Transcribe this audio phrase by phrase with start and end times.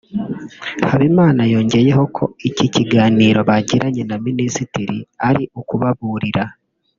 [0.89, 6.43] Habimana yongeyeho ko iki kiganiro bagiranye na Minisitiri ari ukubaburira